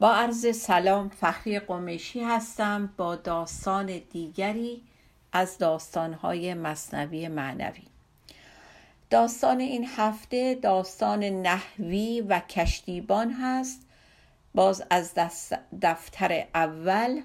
با 0.00 0.14
عرض 0.14 0.56
سلام 0.56 1.08
فخری 1.08 1.58
قمیشی 1.58 2.20
هستم 2.20 2.92
با 2.96 3.16
داستان 3.16 4.00
دیگری 4.12 4.82
از 5.32 5.58
داستانهای 5.58 6.54
مصنوی 6.54 7.28
معنوی. 7.28 7.82
داستان 9.10 9.60
این 9.60 9.88
هفته 9.96 10.54
داستان 10.54 11.24
نحوی 11.24 12.20
و 12.20 12.40
کشتیبان 12.40 13.32
هست. 13.32 13.86
باز 14.54 14.82
از 14.90 15.14
دفتر 15.82 16.46
اول 16.54 17.20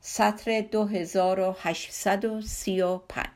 سطر 0.00 0.60
2835 0.60 3.26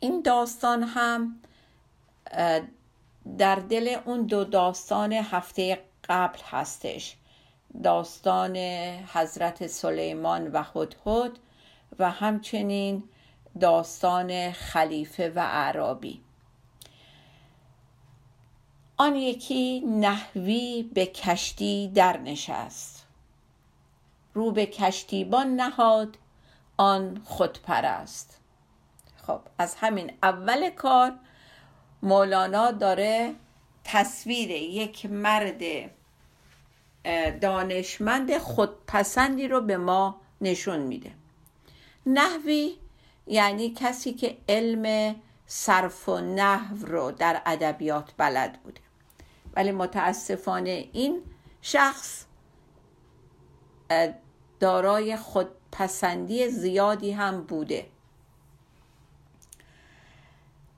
این 0.00 0.22
داستان 0.22 0.82
هم 0.82 1.36
در 3.38 3.56
دل 3.56 3.96
اون 4.04 4.22
دو 4.22 4.44
داستان 4.44 5.12
هفته 5.12 5.78
قبل 6.08 6.38
هستش. 6.50 7.16
داستان 7.82 8.56
حضرت 9.14 9.66
سلیمان 9.66 10.52
و 10.52 10.62
هدهد 10.74 11.38
و 11.98 12.10
همچنین 12.10 13.02
داستان 13.60 14.52
خلیفه 14.52 15.32
و 15.34 15.40
عرابی 15.40 16.20
آن 18.96 19.16
یکی 19.16 19.80
نحوی 19.80 20.90
به 20.94 21.06
کشتی 21.06 21.88
در 21.94 22.16
نشست 22.16 23.06
رو 24.34 24.50
به 24.50 24.66
کشتیبان 24.66 25.46
نهاد 25.46 26.18
آن 26.76 27.20
خودپرست. 27.24 28.40
خب 29.26 29.40
از 29.58 29.74
همین 29.74 30.12
اول 30.22 30.70
کار 30.70 31.12
مولانا 32.02 32.70
داره 32.70 33.34
تصویر 33.84 34.50
یک 34.50 35.06
مرد 35.06 35.90
دانشمند 37.40 38.38
خودپسندی 38.38 39.48
رو 39.48 39.60
به 39.60 39.76
ما 39.76 40.20
نشون 40.40 40.80
میده. 40.80 41.10
نحوی 42.06 42.76
یعنی 43.26 43.74
کسی 43.76 44.12
که 44.12 44.38
علم 44.48 45.14
صرف 45.46 46.08
و 46.08 46.20
نحو 46.20 46.86
رو 46.86 47.10
در 47.10 47.42
ادبیات 47.46 48.12
بلد 48.16 48.62
بوده. 48.62 48.80
ولی 49.56 49.72
متاسفانه 49.72 50.88
این 50.92 51.22
شخص 51.62 52.24
دارای 54.60 55.16
خودپسندی 55.16 56.48
زیادی 56.48 57.10
هم 57.12 57.42
بوده. 57.42 57.86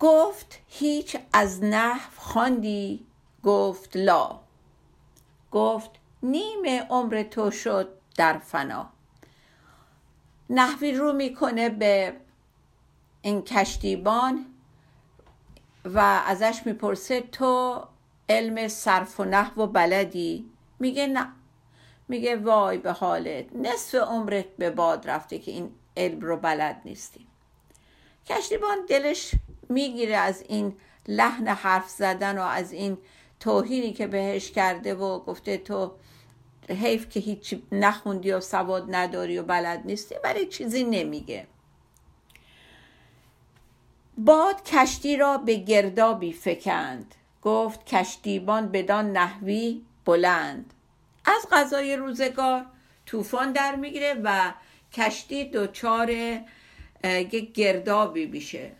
گفت 0.00 0.58
هیچ 0.68 1.16
از 1.32 1.64
نحو 1.64 2.10
خواندی؟ 2.16 3.06
گفت 3.42 3.96
لا. 3.96 4.40
گفت 5.50 5.90
نیم 6.22 6.86
عمر 6.90 7.22
تو 7.22 7.50
شد 7.50 7.88
در 8.16 8.38
فنا. 8.38 8.90
نحوی 10.50 10.92
رو 10.92 11.12
می‌کنه 11.12 11.68
به 11.68 12.16
این 13.22 13.42
کشتیبان 13.42 14.46
و 15.84 15.98
ازش 16.26 16.62
می‌پرسه 16.64 17.20
تو 17.20 17.84
علم 18.28 18.68
صرف 18.68 19.20
و 19.20 19.24
نحو 19.24 19.62
و 19.62 19.66
بلدی؟ 19.66 20.50
میگه 20.78 21.06
نه. 21.06 21.32
میگه 22.08 22.36
وای 22.36 22.78
به 22.78 22.92
حالت 22.92 23.56
نصف 23.56 23.94
عمرت 23.94 24.56
به 24.58 24.70
باد 24.70 25.10
رفته 25.10 25.38
که 25.38 25.50
این 25.50 25.74
علم 25.96 26.20
رو 26.20 26.36
بلد 26.36 26.82
نیستی. 26.84 27.26
کشتیبان 28.26 28.86
دلش 28.88 29.34
می‌گیره 29.68 30.16
از 30.16 30.44
این 30.48 30.76
لحن 31.08 31.48
حرف 31.48 31.88
زدن 31.88 32.38
و 32.38 32.42
از 32.42 32.72
این 32.72 32.98
توهینی 33.40 33.92
که 33.92 34.06
بهش 34.06 34.50
کرده 34.50 34.94
و 34.94 35.18
گفته 35.18 35.56
تو 35.56 35.92
حیف 36.68 37.08
که 37.08 37.20
هیچ 37.20 37.54
نخوندی 37.72 38.32
و 38.32 38.40
سواد 38.40 38.94
نداری 38.94 39.38
و 39.38 39.42
بلد 39.42 39.82
نیستی 39.84 40.14
ولی 40.24 40.46
چیزی 40.46 40.84
نمیگه. 40.84 41.46
باد 44.18 44.64
کشتی 44.64 45.16
را 45.16 45.38
به 45.38 45.54
گردابی 45.54 46.32
فکند. 46.32 47.14
گفت 47.42 47.86
کشتیبان 47.86 48.68
بدان 48.68 49.12
نحوی 49.12 49.82
بلند. 50.04 50.72
از 51.24 51.46
غذای 51.52 51.96
روزگار 51.96 52.66
طوفان 53.06 53.52
در 53.52 53.76
می‌گیره 53.76 54.14
و 54.24 54.52
کشتی 54.92 55.50
دچار 55.50 56.10
یک 57.04 57.52
گردابی 57.52 58.26
میشه. 58.26 58.72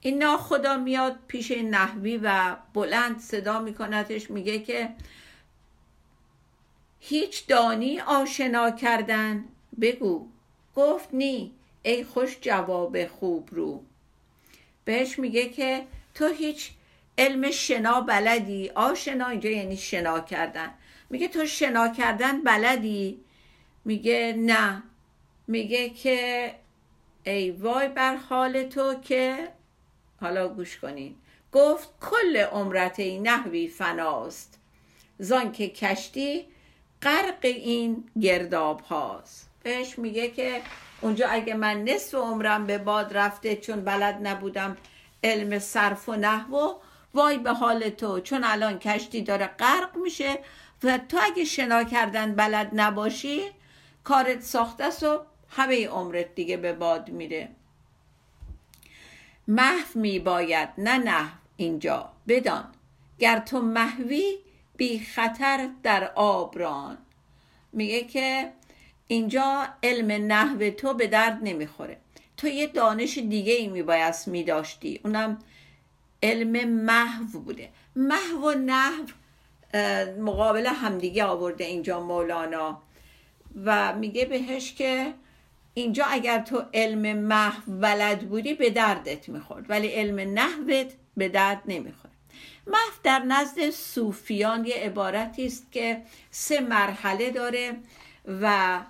این 0.00 0.22
ناخدا 0.22 0.76
میاد 0.76 1.18
پیش 1.26 1.50
نحوی 1.50 2.20
و 2.22 2.56
بلند 2.74 3.20
صدا 3.20 3.60
میکندش 3.60 4.30
میگه 4.30 4.58
که 4.58 4.94
هیچ 7.00 7.46
دانی 7.46 8.00
آشنا 8.00 8.70
کردن 8.70 9.44
بگو. 9.80 10.26
گفت 10.76 11.08
نی 11.12 11.52
ای 11.82 12.04
خوش 12.04 12.38
جواب 12.40 13.06
خوب 13.06 13.48
رو. 13.52 13.84
بهش 14.84 15.18
میگه 15.18 15.48
که 15.48 15.86
تو 16.14 16.26
هیچ 16.26 16.70
علم 17.18 17.50
شنا 17.50 18.00
بلدی؟ 18.00 18.70
آشنا 18.74 19.28
اینجا 19.28 19.50
یعنی 19.50 19.76
شنا 19.76 20.20
کردن. 20.20 20.70
میگه 21.10 21.28
تو 21.28 21.46
شنا 21.46 21.88
کردن 21.88 22.42
بلدی؟ 22.42 23.20
میگه 23.84 24.34
نه. 24.38 24.82
میگه 25.46 25.90
که 25.90 26.54
ای 27.24 27.50
وای 27.50 27.88
بر 27.88 28.16
حال 28.16 28.62
تو 28.62 28.94
که 28.94 29.48
حالا 30.20 30.48
گوش 30.48 30.78
کنین. 30.78 31.14
گفت 31.52 31.88
کل 32.00 32.36
عمرت 32.36 33.00
نحوی 33.00 33.68
فناست. 33.68 34.58
زان 35.18 35.52
که 35.52 35.68
کشتی 35.68 36.46
غرق 37.02 37.38
این 37.42 38.04
گرداب 38.20 38.80
هاست. 38.80 39.50
بهش 39.62 39.98
میگه 39.98 40.30
که 40.30 40.62
اونجا 41.00 41.28
اگه 41.28 41.54
من 41.54 41.84
نصف 41.84 42.14
عمرم 42.14 42.66
به 42.66 42.78
باد 42.78 43.16
رفته 43.16 43.56
چون 43.56 43.84
بلد 43.84 44.18
نبودم 44.22 44.76
علم 45.24 45.58
صرف 45.58 46.08
و 46.08 46.16
نحو 46.16 46.72
وای 47.14 47.38
به 47.38 47.52
حال 47.52 47.88
تو 47.88 48.20
چون 48.20 48.44
الان 48.44 48.78
کشتی 48.78 49.22
داره 49.22 49.46
غرق 49.46 49.96
میشه 49.96 50.38
و 50.82 50.98
تو 50.98 51.18
اگه 51.22 51.44
شنا 51.44 51.84
کردن 51.84 52.34
بلد 52.34 52.70
نباشی 52.72 53.40
کارت 54.04 54.42
ساخته 54.42 54.84
است 54.84 55.02
و 55.02 55.20
همه 55.48 55.88
عمرت 55.88 56.34
دیگه 56.34 56.56
به 56.56 56.72
باد 56.72 57.08
میره. 57.08 57.48
محو 59.50 60.00
می 60.00 60.18
باید 60.18 60.68
نه 60.78 60.98
نه 60.98 61.28
اینجا 61.56 62.12
بدان. 62.28 62.64
گر 63.18 63.38
تو 63.38 63.60
محوی 63.60 64.38
بی 64.76 65.00
خطر 65.00 65.68
در 65.82 66.12
آبران 66.14 66.98
میگه 67.72 68.04
که 68.04 68.52
اینجا 69.06 69.66
علم 69.82 70.32
نحو 70.32 70.70
تو 70.70 70.94
به 70.94 71.06
درد 71.06 71.38
نمی‌خوره. 71.42 71.96
تو 72.36 72.48
یه 72.48 72.66
دانش 72.66 73.18
دیگه 73.18 73.52
ای 73.52 73.68
میبایست 73.68 74.28
میداشتی 74.28 75.00
اونم 75.04 75.38
علم 76.22 76.68
محو 76.68 77.24
بوده. 77.24 77.68
محو 77.96 78.50
و 78.50 78.54
نحو 78.54 79.06
مقابل 80.18 80.66
همدیگه 80.66 81.24
آورده 81.24 81.64
اینجا 81.64 82.00
مولانا. 82.00 82.82
و 83.64 83.94
میگه 83.94 84.24
بهش 84.24 84.74
که 84.74 85.14
اینجا 85.74 86.04
اگر 86.04 86.38
تو 86.38 86.62
علم 86.74 87.18
محو 87.18 87.72
بلد 87.80 88.28
بودی 88.28 88.54
به 88.54 88.70
دردت 88.70 89.28
می‌خورد 89.28 89.70
ولی 89.70 89.88
علم 89.88 90.38
نحوت 90.38 90.92
به 91.16 91.28
درد 91.28 91.62
نمی‌خورد. 91.66 92.12
محو 92.66 92.92
در 93.02 93.18
نزد 93.18 93.70
صوفیان 93.70 94.64
یه 94.64 94.74
عبارتی 94.74 95.46
است 95.46 95.72
که 95.72 96.02
سه 96.30 96.60
مرحله 96.60 97.30
داره 97.30 97.76
و 98.26 98.80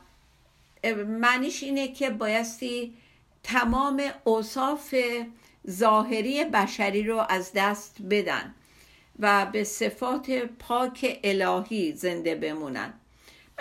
معنیش 1.07 1.63
اینه 1.63 1.89
که 1.89 2.11
بایستی 2.11 2.95
تمام 3.43 4.03
اوصاف 4.25 4.95
ظاهری 5.71 6.45
بشری 6.45 7.03
رو 7.03 7.27
از 7.29 7.53
دست 7.55 7.97
بدن 8.11 8.55
و 9.19 9.47
به 9.47 9.65
صفات 9.65 10.31
پاک 10.59 11.21
الهی 11.25 11.93
زنده 11.93 12.35
بمونن. 12.35 13.00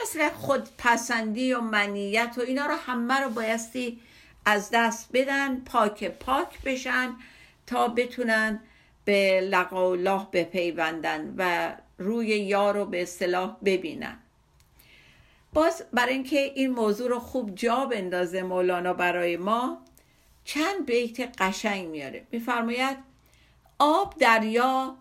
مثل 0.01 0.29
خودپسندی 0.29 1.53
و 1.53 1.61
منیت 1.61 2.35
و 2.37 2.41
اینا 2.41 2.65
رو 2.65 2.75
همه 2.75 3.19
رو 3.19 3.29
بایستی 3.29 3.99
از 4.45 4.69
دست 4.73 5.09
بدن 5.13 5.59
پاک 5.59 6.03
پاک 6.03 6.61
بشن 6.61 7.15
تا 7.67 7.87
بتونن 7.87 8.59
به 9.05 9.41
لقا 9.41 9.91
الله 9.91 10.27
بپیوندن 10.33 11.33
و 11.37 11.73
روی 11.97 12.27
یار 12.27 12.73
رو 12.77 12.85
به 12.85 13.01
اصطلاح 13.01 13.57
ببینن. 13.65 14.17
باز 15.53 15.83
برای 15.93 16.13
اینکه 16.13 16.39
این 16.39 16.71
موضوع 16.71 17.09
رو 17.09 17.19
خوب 17.19 17.55
جا 17.55 17.85
بندازه 17.85 18.43
مولانا 18.43 18.93
برای 18.93 19.37
ما 19.37 19.81
چند 20.43 20.85
بیت 20.85 21.41
قشنگ 21.41 21.87
میاره. 21.87 22.27
میفرماید 22.31 22.97
آب 23.79 24.15
دریا 24.19 24.95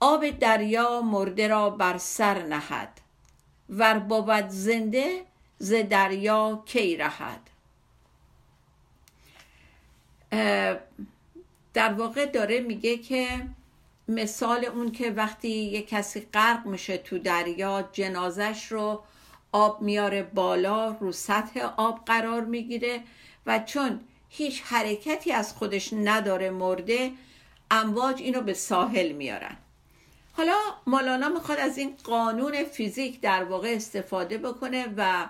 آب 0.00 0.30
دریا 0.30 1.00
مرده 1.00 1.48
را 1.48 1.70
بر 1.70 1.98
سر 1.98 2.42
نهد. 2.42 3.01
ور 3.72 3.98
بود 3.98 4.48
زنده 4.48 5.24
ز 5.58 5.72
دریا 5.72 6.62
کی 6.66 6.96
رهد. 6.96 7.50
در 11.74 11.92
واقع 11.92 12.26
داره 12.26 12.60
میگه 12.60 12.98
که 12.98 13.46
مثال 14.08 14.64
اون 14.64 14.92
که 14.92 15.10
وقتی 15.10 15.48
یه 15.48 15.82
کسی 15.82 16.20
غرق 16.20 16.66
میشه 16.66 16.98
تو 16.98 17.18
دریا 17.18 17.88
جنازش 17.92 18.66
رو 18.72 19.02
آب 19.52 19.82
میاره 19.82 20.22
بالا 20.22 20.88
رو 20.90 21.12
سطح 21.12 21.60
آب 21.76 22.04
قرار 22.06 22.44
می‌گیره 22.44 23.00
و 23.46 23.58
چون 23.58 24.00
هیچ 24.28 24.62
حرکتی 24.64 25.32
از 25.32 25.52
خودش 25.52 25.92
نداره 25.92 26.50
مرده 26.50 27.12
امواج 27.70 28.22
اینو 28.22 28.40
به 28.40 28.54
ساحل 28.54 29.12
میارن. 29.12 29.56
حالا 30.32 30.56
مولانا 30.86 31.28
می‌خواد 31.28 31.58
از 31.58 31.78
این 31.78 31.96
قانون 32.04 32.64
فیزیک 32.64 33.20
در 33.20 33.44
واقع 33.44 33.72
استفاده 33.76 34.38
بکنه 34.38 34.86
و 34.96 35.28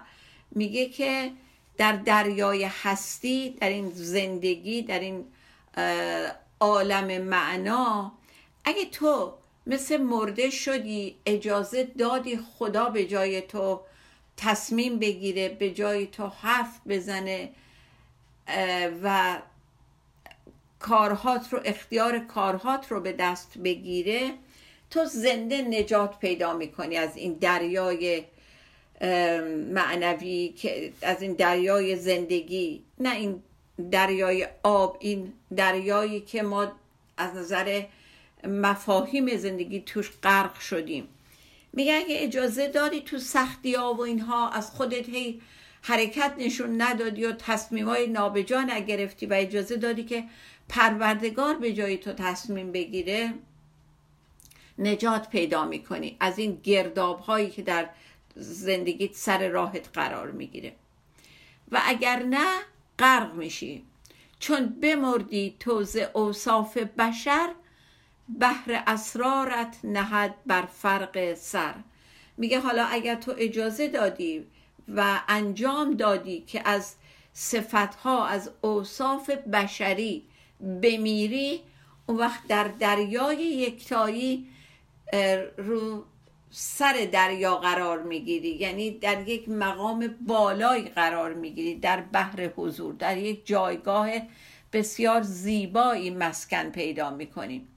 میگه 0.51 0.89
که 0.89 1.31
در 1.77 1.93
دریای 1.93 2.65
هستی 2.65 3.51
در 3.51 3.69
این 3.69 3.91
زندگی 3.91 4.83
در 4.83 4.99
این 4.99 5.25
عالم 6.61 7.23
معنا 7.23 8.13
اگه 8.65 8.85
تو 8.85 9.35
مثل 9.67 9.97
مرده 9.97 10.51
شدی 10.51 11.17
اجازه 11.27 11.85
دادی 11.85 12.37
خدا 12.59 12.89
به 12.89 13.07
جای 13.07 13.41
تو 13.41 13.81
تصمیم 14.37 14.99
بگیره 14.99 15.49
به 15.49 15.71
جای 15.71 16.07
تو 16.07 16.27
حرف 16.27 16.81
بزنه 16.89 17.51
و 19.03 19.39
کارهات 20.79 21.53
رو 21.53 21.61
اختیار 21.65 22.19
کارهات 22.19 22.93
رو 22.93 23.01
به 23.01 23.13
دست 23.13 23.59
بگیره 23.59 24.35
تو 24.93 25.05
زنده 25.05 25.63
نجات 25.63 26.19
پیدا 26.19 26.53
می‌کنی 26.57 26.97
از 26.97 27.17
این 27.17 27.33
دریای 27.33 28.23
معنوی 29.71 30.49
که 30.49 30.93
از 31.03 31.23
این 31.23 31.33
دریای 31.33 31.97
زندگی 31.97 32.83
نه 32.99 33.17
این 33.17 33.43
دریای 33.91 34.49
آب 34.63 34.97
این 35.01 35.33
دریایی 35.57 36.21
که 36.21 36.43
ما 36.43 36.73
از 37.17 37.37
نظر 37.37 37.83
مفاهیم 38.45 39.37
زندگی 39.37 39.81
توش 39.81 40.11
غرق 40.23 40.59
شدیم. 40.59 41.09
میگه 41.73 41.95
اگه 41.95 42.17
اجازه 42.19 42.69
دادی 42.69 43.01
تو 43.01 43.19
سختی 43.19 43.75
ها 43.75 43.95
و 43.95 44.01
اینها 44.01 44.51
از 44.51 44.71
خودت 44.71 45.09
هی 45.09 45.41
حرکت 45.83 46.35
نشون 46.39 46.83
ندادی 46.83 47.25
و 47.25 47.33
تصمیم 47.33 47.89
های 47.89 48.07
نابجا 48.07 48.63
نگرفتی 48.63 49.27
و 49.27 49.35
اجازه 49.35 49.77
دادی 49.77 50.05
که 50.05 50.25
پروردگار 50.69 51.55
به 51.55 51.73
جای 51.73 51.97
تو 51.97 52.13
تصمیم 52.13 52.73
بگیره 52.73 53.35
نجات 54.79 55.29
پیدا 55.29 55.65
می‌کنی. 55.65 56.17
از 56.21 56.39
این 56.39 56.61
گرداب 56.63 57.21
هایی 57.21 57.51
که 57.51 57.63
در 57.63 57.89
زندگیت 58.37 59.15
سر 59.15 59.49
راهت 59.49 59.89
قرار 59.93 60.31
می‌گیره. 60.31 60.73
و 61.73 61.81
اگر 61.85 62.23
نه 62.23 62.61
غرق 62.99 63.35
میشی. 63.35 63.85
چون 64.39 64.67
بمردی 64.67 65.57
توز 65.61 65.97
اوصاف 65.97 66.77
بشر 66.77 67.49
بحر 68.41 68.83
اسرارت 68.87 69.79
نهد 69.85 70.35
بر 70.47 70.63
فرق 70.63 71.35
سر. 71.35 71.75
میگه 72.37 72.61
حالا 72.61 72.85
اگر 72.85 73.15
تو 73.15 73.35
اجازه 73.39 73.89
دادی 73.89 74.47
و 74.89 75.21
انجام 75.29 75.95
دادی 75.95 76.41
که 76.41 76.69
از 76.69 76.95
صفتها 77.33 78.27
از 78.27 78.51
اوصاف 78.61 79.31
بشری 79.31 80.23
بمیری 80.83 81.61
اون 82.07 82.19
وقت 82.19 82.47
در 82.49 82.69
دریای 82.69 83.39
یکتایی 83.39 84.49
رو 85.57 86.05
سر 86.51 87.09
دریا 87.13 87.57
قرار 87.57 88.03
می‌گیری. 88.03 88.49
یعنی 88.49 88.91
در 88.91 89.29
یک 89.29 89.49
مقام 89.49 90.15
بالایی 90.27 90.85
قرار 90.85 91.35
می‌گیری. 91.35 91.75
در 91.75 92.01
بحر 92.01 92.51
حضور 92.57 92.95
در 92.95 93.17
یک 93.17 93.47
جایگاه 93.47 94.09
بسیار 94.73 95.23
زیبایی 95.23 96.11
مسکن 96.11 96.71
پیدا 96.71 97.11
می‌کنیم 97.11 97.69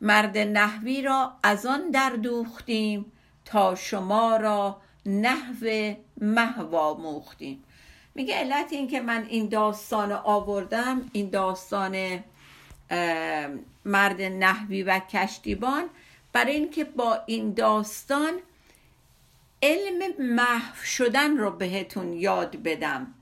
مرد 0.00 0.38
نحوی 0.38 1.02
را 1.02 1.32
از 1.42 1.66
آن 1.66 1.90
در 1.90 2.10
دوختیم 2.10 3.12
تا 3.44 3.74
شما 3.74 4.36
را 4.36 4.80
نحو 5.06 5.94
محوا 6.20 6.94
موختیم 6.94 7.64
میگه 8.14 8.34
علت 8.34 8.72
این 8.72 8.88
که 8.88 9.00
من 9.00 9.26
این 9.28 9.48
داستان 9.48 10.12
آوردم 10.12 11.10
این 11.12 11.30
داستان 11.30 12.24
مرد 13.84 14.22
نحوی 14.22 14.82
و 14.82 14.98
کشتیبان 14.98 15.84
برای 16.32 16.54
اینکه 16.54 16.84
با 16.84 17.18
این 17.26 17.54
داستان 17.54 18.32
علم 19.62 20.12
محو 20.18 20.84
شدن 20.84 21.36
رو 21.36 21.50
بهتون 21.50 22.12
یاد 22.12 22.62
بدم 22.62 23.14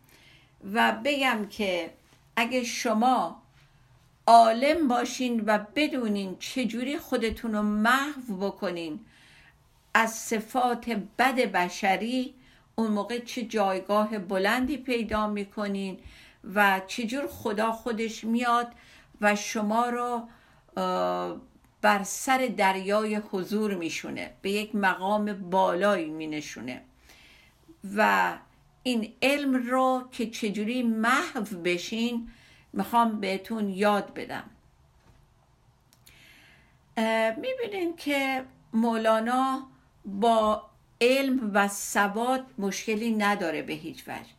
و 0.72 0.96
بگم 1.04 1.46
که 1.50 1.90
اگه 2.36 2.64
شما 2.64 3.42
عالم 4.26 4.88
باشین 4.88 5.42
و 5.46 5.58
بدونین 5.76 6.36
چجوری 6.38 6.98
خودتون 6.98 7.52
رو 7.52 7.62
محو 7.62 8.36
بکنین 8.36 9.00
از 9.94 10.14
صفات 10.14 10.90
بد 11.18 11.34
بشری 11.34 12.34
اون 12.74 12.90
موقع 12.90 13.18
چه 13.18 13.42
جایگاه 13.42 14.18
بلندی 14.18 14.76
پیدا 14.76 15.26
می‌کنین 15.26 15.98
و 16.54 16.80
چجور 16.86 17.26
خدا 17.26 17.72
خودش 17.72 18.24
میاد 18.24 18.72
و 19.22 19.36
شما 19.36 19.86
رو 19.86 20.28
بر 21.82 22.02
سر 22.02 22.50
دریای 22.56 23.14
حضور 23.14 23.74
میشونه 23.74 24.30
به 24.42 24.50
یک 24.50 24.74
مقام 24.74 25.50
بالایی 25.50 26.10
مینشونه. 26.10 26.82
و 27.96 28.32
این 28.82 29.12
علم 29.22 29.54
رو 29.54 30.08
که 30.12 30.26
چجوری 30.26 30.82
محو 30.82 31.44
بشین 31.64 32.30
می‌خوام 32.72 33.20
بهتون 33.20 33.68
یاد 33.68 34.14
بدم. 34.14 34.44
می‌بینین 37.36 37.96
که 37.96 38.44
مولانا 38.72 39.66
با 40.04 40.62
علم 41.00 41.50
و 41.54 41.68
سواد 41.68 42.46
مشکلی 42.58 43.10
نداره 43.10 43.62
به 43.62 43.72
هیچ 43.72 44.08
وجه. 44.08 44.30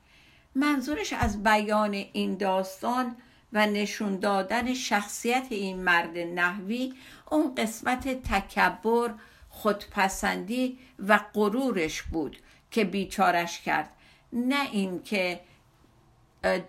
منظورش 0.55 1.13
از 1.13 1.43
بیان 1.43 1.93
این 1.93 2.37
داستان 2.37 3.15
و 3.53 3.67
نشون 3.67 4.19
دادن 4.19 4.73
شخصیت 4.73 5.47
این 5.49 5.83
مرد 5.83 6.17
نحوی 6.17 6.93
اون 7.31 7.55
قسمت 7.55 8.07
تکبر 8.23 9.13
خودپسندی 9.49 10.79
و 11.07 11.19
غرورش 11.33 12.01
بود 12.01 12.37
که 12.71 12.83
بیچارش 12.83 13.61
کرد. 13.61 13.89
نه 14.33 14.69
اینکه 14.71 15.39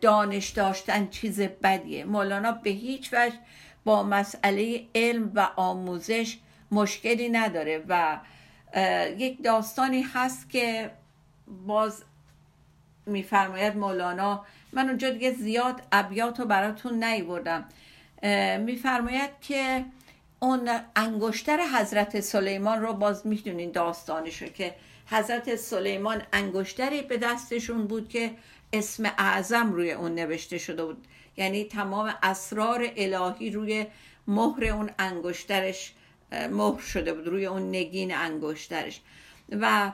دانش 0.00 0.48
داشتن 0.48 1.08
چیز 1.08 1.40
بدیه. 1.40 2.04
مولانا 2.04 2.52
به 2.52 2.70
هیچ 2.70 3.12
وجه 3.12 3.34
با 3.84 4.02
مسئله 4.02 4.86
علم 4.94 5.32
و 5.34 5.48
آموزش 5.56 6.38
مشکلی 6.70 7.28
نداره 7.28 7.84
و 7.88 8.20
یک 9.18 9.42
داستانی 9.42 10.02
هست 10.02 10.50
که 10.50 10.90
باز 11.66 12.04
میفرماید 13.06 13.76
مولانا 13.76 14.44
من 14.74 14.88
اونجا 14.88 15.10
دیگه 15.10 15.32
زیاد 15.32 15.82
ابیات 15.92 16.40
رو 16.40 16.46
براتون 16.46 17.04
نیوردم. 17.04 17.68
میفرماید 18.58 19.30
که 19.40 19.84
اون 20.40 20.70
انگشتر 20.96 21.60
حضرت 21.60 22.20
سلیمان 22.20 22.82
رو 22.82 22.92
باز 22.92 23.26
می‌دونین 23.26 23.70
داستانش 23.70 24.42
که 24.42 24.74
حضرت 25.06 25.56
سلیمان 25.56 26.22
انگشتری 26.32 27.02
به 27.02 27.16
دستشون 27.16 27.86
بود 27.86 28.08
که 28.08 28.30
اسم 28.72 29.04
اعظم 29.18 29.72
روی 29.72 29.92
اون 29.92 30.14
نوشته 30.14 30.58
شده 30.58 30.84
بود. 30.84 31.06
یعنی 31.36 31.64
تمام 31.64 32.14
اسرار 32.22 32.88
الهی 32.96 33.50
روی 33.50 33.86
مهر 34.26 34.64
اون 34.64 34.90
انگشترش 34.98 35.92
مهر 36.50 36.80
شده 36.80 37.14
بود 37.14 37.26
روی 37.26 37.46
اون 37.46 37.70
نگین 37.70 38.14
انگشترش. 38.14 39.00
و 39.60 39.92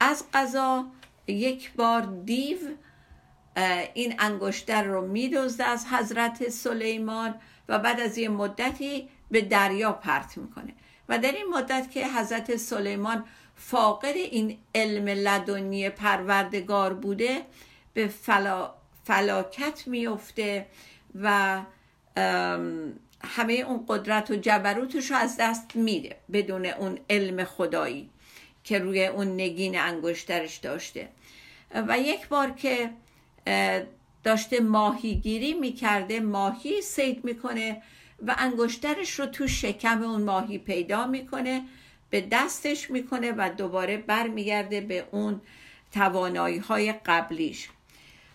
از 0.00 0.24
قضا 0.34 0.86
یک 1.26 1.72
بار 1.72 2.22
دیو 2.24 2.58
این 3.94 4.14
انگشتر 4.18 4.82
رو 4.82 5.06
میدزده 5.06 5.64
از 5.64 5.86
حضرت 5.86 6.48
سلیمان 6.48 7.34
و 7.68 7.78
بعد 7.78 8.00
از 8.00 8.18
یه 8.18 8.28
مدتی 8.28 9.08
به 9.30 9.40
دریا 9.40 9.92
پرت 9.92 10.38
می‌کنه. 10.38 10.74
و 11.08 11.18
در 11.18 11.32
این 11.32 11.46
مدت 11.46 11.90
که 11.90 12.08
حضرت 12.08 12.56
سلیمان 12.56 13.24
فاقد 13.56 14.16
این 14.16 14.58
علم 14.74 15.08
لدنی 15.08 15.90
پروردگار 15.90 16.94
بوده 16.94 17.42
به 17.94 18.08
فلا، 18.08 18.74
فلاکت 19.04 19.82
میفته 19.86 20.66
و 21.14 21.60
همه 23.24 23.52
اون 23.52 23.84
قدرت 23.88 24.30
و 24.30 24.36
جبروتش 24.36 25.10
رو 25.10 25.16
از 25.16 25.36
دست 25.40 25.76
میده 25.76 26.16
بدون 26.32 26.66
اون 26.66 26.98
علم 27.10 27.44
خدایی 27.44 28.10
که 28.64 28.78
روی 28.78 29.06
اون 29.06 29.34
نگین 29.34 29.78
انگشترش 29.78 30.56
داشته. 30.56 31.08
و 31.88 31.98
یک 31.98 32.28
بار 32.28 32.50
که 32.50 32.90
داشته 34.24 34.60
ماهیگیری 34.60 35.54
می‌کرده 35.54 36.20
ماهی 36.20 36.82
سید 36.82 37.24
می‌کنه 37.24 37.82
و 38.26 38.34
انگشترش 38.38 39.20
رو 39.20 39.26
تو 39.26 39.46
شکم 39.48 40.02
اون 40.02 40.22
ماهی 40.22 40.58
پیدا 40.58 41.06
می‌کنه 41.06 41.62
به 42.10 42.20
دستش 42.30 42.90
می‌کنه 42.90 43.32
و 43.32 43.50
دوباره 43.56 43.96
برمیگرده 43.96 44.80
به 44.80 45.08
اون 45.10 45.40
توانایی 45.92 46.58
های 46.58 46.92
قبلیش. 46.92 47.68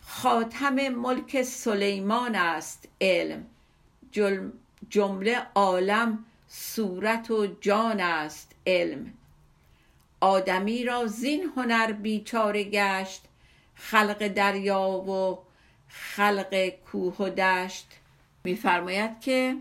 خاتم 0.01 0.89
ملک 0.89 1.41
سلیمان 1.41 2.35
است 2.35 2.87
علم. 3.01 3.43
جمله 4.89 5.41
عالم 5.55 6.25
صورت 6.47 7.31
و 7.31 7.47
جان 7.61 7.99
است 7.99 8.51
علم. 8.67 9.13
آدمی 10.21 10.83
را 10.83 11.05
زین 11.05 11.51
هنر 11.55 11.91
بیچاره 11.91 12.63
گشت 12.63 13.21
خلق 13.89 14.27
دریا 14.27 14.81
و 14.89 15.39
خلق 15.87 16.69
کوه 16.91 17.15
و 17.15 17.29
دشت 17.29 17.87
میفرماید 18.43 19.19
که 19.19 19.55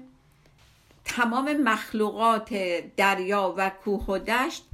تمام 1.05 1.57
مخلوقات 1.57 2.55
دریا 2.97 3.55
و 3.57 3.71
کوه 3.71 4.07
و 4.07 4.19
دشت 4.19 4.65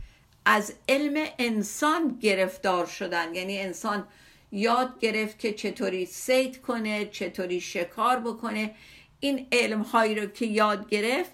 از 0.45 0.75
علم 0.89 1.27
انسان 1.39 2.19
گرفتار 2.21 2.87
شدن. 2.87 3.35
یعنی 3.35 3.59
انسان 3.59 4.09
یاد 4.53 4.99
گرفت 4.99 5.39
که 5.39 5.53
چطوری 5.53 6.07
سید 6.07 6.63
کنه 6.63 7.07
چطوری 7.07 7.61
شکار 7.61 8.21
بکنه. 8.21 8.75
این 9.21 9.47
علم 9.53 9.83
هایی 9.83 10.15
رو 10.15 10.27
که 10.27 10.47
یاد 10.47 10.89
گرفت 10.89 11.33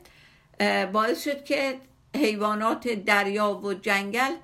باعث 0.93 1.25
شد 1.25 1.45
که 1.45 1.79
حیوانات 2.17 2.89
دریا 2.89 3.55
و 3.55 3.75
جنگل 3.75 4.35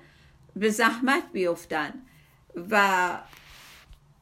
به 0.55 0.69
زحمت 0.69 1.23
بیفتن 1.33 1.93
و 2.71 3.09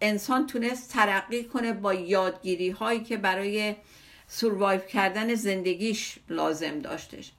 انسان 0.01 0.47
تونست 0.47 0.93
ترقی 0.93 1.43
کنه 1.43 1.73
با 1.73 1.93
یادگیری 1.93 2.69
هایی 2.69 3.03
که 3.03 3.17
برای 3.17 3.75
سروایو 4.27 4.79
کردن 4.79 5.35
زندگیش 5.35 6.19
لازم 6.29 6.79
داشتش. 6.79 7.31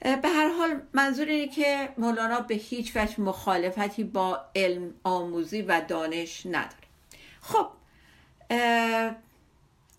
به 0.00 0.28
هر 0.28 0.48
حال 0.48 0.80
منظور 0.92 1.26
اینه 1.28 1.48
که 1.48 1.88
مولانا 1.98 2.40
به 2.40 2.54
هیچ 2.54 2.92
وجه 2.96 3.20
مخالفتی 3.20 4.04
با 4.04 4.40
علم 4.56 4.94
آموزی 5.04 5.62
و 5.62 5.80
دانش 5.88 6.46
نداره. 6.46 6.86
خب 7.40 7.68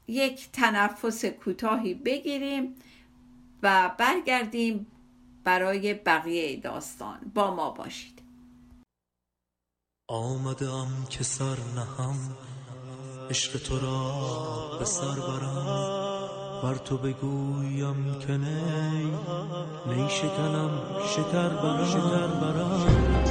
یک 0.07 0.51
تنفس 0.51 1.25
کوتاهی 1.25 1.93
بگیریم 1.93 2.75
و 3.63 3.91
برگردیم 3.98 4.88
برای 5.43 5.93
بقیه 5.93 6.55
داستان. 6.55 7.31
با 7.34 7.55
ما 7.55 7.69
باشید. 7.69 8.16
آمدم 10.09 10.87
که 11.09 11.23
سر 11.23 11.57
نهم 11.75 12.15
عشق 13.29 13.57
تو 13.57 13.79
را 13.79 14.77
به 14.79 14.85
سر 14.85 15.05
برم. 15.05 16.29
بر 16.63 16.75
تو 16.75 16.97
بگویم 16.97 18.19
که 18.19 18.37
نی 18.37 19.11
نی 19.87 20.09
شکنم 20.09 20.69
شکر 21.15 21.49
برم. 21.49 21.85
شکر 21.85 22.27
برم. 22.27 22.71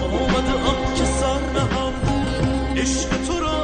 آمدم 0.02 0.95
که 0.97 1.04
سر 1.04 1.40
نهم 1.52 1.92
عشق 2.76 3.26
تو 3.26 3.40
را 3.40 3.56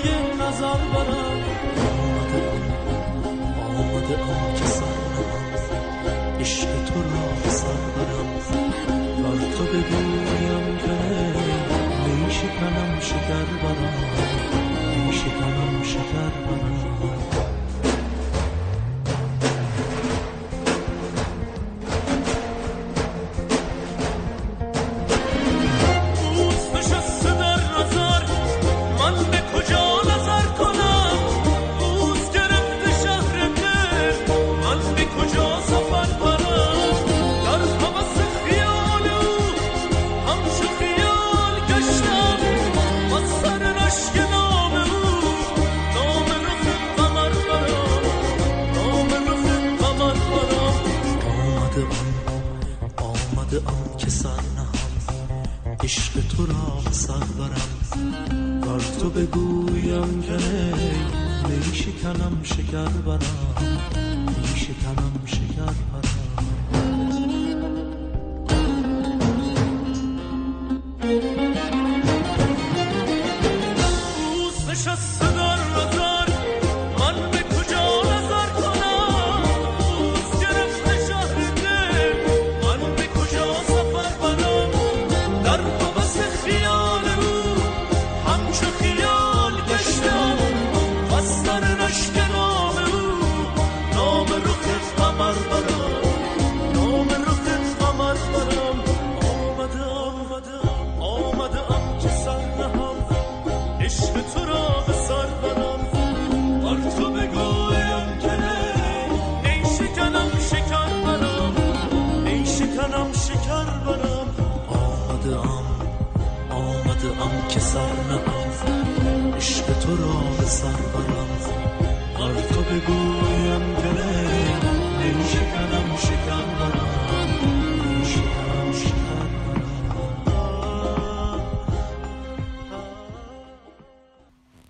مشعله 0.00 0.48
نظر 0.48 0.80
برم. 0.94 1.40
آمده 3.78 4.16
آم 4.16 4.54
که 4.54 4.64
سر 4.66 4.84
عشق 6.40 6.84
تو 6.84 7.02
را 7.02 7.50
سر 7.50 7.80
برم. 7.96 8.30
بر 9.22 9.56
تو 9.56 9.64
بگویم 9.64 10.78
که 10.78 10.96
می 12.24 12.30
شکنم 12.30 13.00
شکر 13.00 13.44
برم. 13.62 13.94
می 15.06 15.12
شکنم 15.12 15.82
شکر 15.82 16.30
برم. 16.46 16.79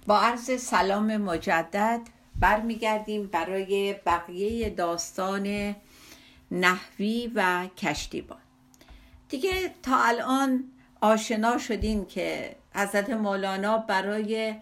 با 0.07 0.21
عرض 0.21 0.61
سلام 0.61 1.17
مجدد 1.17 2.01
برمیگردیم 2.41 3.27
برای 3.27 3.95
بقیه 4.07 4.71
داستان 4.71 5.77
نحوی 6.51 7.33
و 7.35 7.67
کشتیبان. 7.77 8.39
دیگه 9.29 9.75
تا 9.83 9.97
الان 10.05 10.65
آشنا 11.01 11.59
شدیم 11.59 12.05
که 12.05 12.57
حضرت 12.75 13.11
مولانا 13.11 13.79
برای 13.79 14.55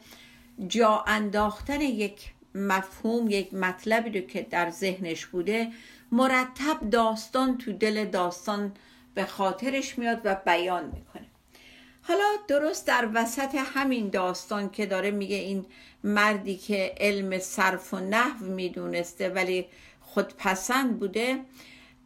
جا 0.68 1.04
انداختن 1.07 1.80
یک 1.80 2.33
مفهوم 2.54 3.30
یک 3.30 3.54
مطلبی 3.54 4.21
رو 4.21 4.26
که 4.26 4.42
در 4.42 4.71
ذهنش 4.71 5.26
بوده 5.26 5.73
مرتب 6.12 6.90
داستان 6.90 7.59
تو 7.59 7.73
دل 7.73 8.04
داستان 8.04 8.73
به 9.14 9.25
خاطرش 9.25 9.99
میاد 9.99 10.21
و 10.25 10.35
بیان 10.47 10.85
می‌کنه. 10.85 11.27
حالا 12.09 12.37
درست 12.49 12.87
در 12.87 13.09
وسط 13.15 13.55
همین 13.55 14.09
داستان 14.09 14.71
که 14.71 14.87
داره 14.87 15.11
میگه 15.11 15.37
این 15.37 15.67
مردی 16.05 16.57
که 16.57 16.95
علم 17.00 17.38
صرف 17.38 17.95
و 17.95 17.99
نحو 17.99 18.45
می‌دونسته 18.45 19.29
ولی 19.29 19.67
خودپسند 20.00 20.99
بوده 20.99 21.41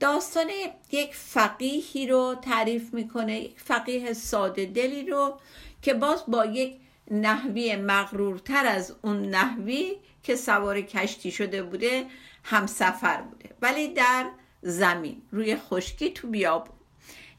داستان 0.01 0.47
یک 0.93 1.15
فقیهی 1.15 2.07
رو 2.07 2.35
تعریف 2.43 2.95
می‌کنه 2.95 3.41
یک 3.41 3.61
فقیه 3.61 4.13
ساده 4.13 4.67
دلی 4.67 5.11
رو 5.11 5.41
که 5.83 5.95
باز 5.95 6.25
با 6.29 6.45
یک 6.45 6.77
نحوی 7.11 7.77
مغرورتر 7.77 8.67
از 8.67 8.95
اون 9.03 9.23
نحوی 9.23 9.97
که 10.23 10.37
سوار 10.37 10.81
کشتی 10.81 11.31
شده 11.31 11.63
بوده 11.63 12.07
هم 12.45 12.67
سفر 12.67 13.23
بوده. 13.23 13.51
ولی 13.63 13.89
در 13.89 14.31
زمین 14.63 15.23
روی 15.31 15.57
خشکی 15.57 16.11
تو 16.11 16.29
بیابون. 16.29 16.82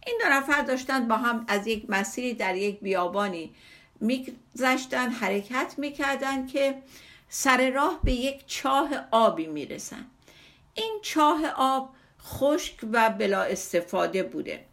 این 0.06 0.20
دو 0.24 0.30
نفر 0.30 0.62
داشتن 0.62 1.08
با 1.08 1.16
هم 1.18 1.46
از 1.48 1.68
یک 1.68 1.86
مسیری 1.90 2.34
در 2.34 2.56
یک 2.56 2.80
بیابانی 2.80 3.56
میگذشتن 4.00 5.10
حرکت 5.10 5.74
می‌کردن 5.78 6.46
که 6.46 6.76
سر 7.30 7.70
راه 7.70 8.00
به 8.04 8.12
یک 8.12 8.44
چاه 8.48 8.90
آبی 9.12 9.48
می‌رسن. 9.48 10.06
این 10.74 11.00
چاه 11.02 11.48
آب 11.56 11.90
خشک 12.24 12.76
و 12.92 13.10
بلا 13.10 13.42
استفاده 13.42 14.24
بوده. 14.24 14.66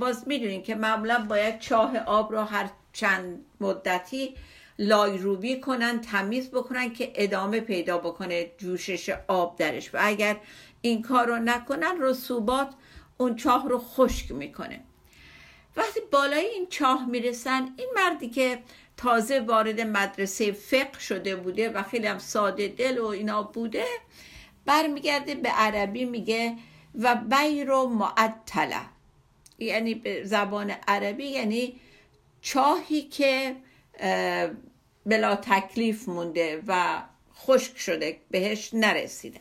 باز 0.00 0.28
می‌دونین 0.28 0.62
که 0.62 0.74
معمولا 0.74 1.26
باید 1.28 1.58
چاه 1.58 1.98
آب 1.98 2.32
را 2.32 2.44
هر 2.44 2.70
چند 2.92 3.44
مدتی 3.60 4.34
لایروبی 4.78 5.60
کنن 5.60 6.00
تمیز 6.00 6.50
بکنن 6.50 6.92
که 6.92 7.12
ادامه 7.14 7.60
پیدا 7.60 7.98
بکنه 7.98 8.50
جوشش 8.58 9.14
آب 9.28 9.56
درش. 9.58 9.94
و 9.94 9.98
اگر 10.00 10.36
این 10.80 11.02
کار 11.02 11.26
رو 11.26 11.36
نکنن 11.36 11.96
رسوبات 12.00 12.68
اون 13.18 13.36
چاه 13.36 13.68
رو 13.68 13.78
خشک 13.78 14.32
می‌کنه. 14.32 14.80
وقتی 15.76 16.00
بالای 16.12 16.46
این 16.46 16.66
چاه 16.70 17.06
می‌رسن 17.06 17.74
این 17.76 17.88
مردی 17.96 18.28
که 18.28 18.58
تازه 18.96 19.40
وارد 19.40 19.80
مدرسه 19.80 20.52
فقه 20.52 21.00
شده 21.00 21.36
بوده 21.36 21.68
و 21.68 21.82
خیلی 21.82 22.06
هم 22.06 22.18
ساده 22.18 22.68
دل 22.68 22.98
و 22.98 23.06
اینا 23.06 23.42
بوده 23.42 23.84
برمیگرده 24.64 25.34
به 25.34 25.48
عربی 25.48 26.04
میگه 26.04 26.56
و 26.94 27.14
بیر 27.14 27.70
و 27.70 27.88
معطله. 27.88 28.80
یعنی 29.58 29.94
به 29.94 30.24
زبان 30.24 30.70
عربی 30.70 31.26
یعنی 31.26 31.80
چاهی 32.40 33.02
که 33.02 33.56
بلا 35.06 35.36
تکلیف 35.36 36.08
مونده 36.08 36.62
و 36.66 37.02
خشک 37.36 37.78
شده 37.78 38.20
بهش 38.30 38.70
نرسیده. 38.72 39.40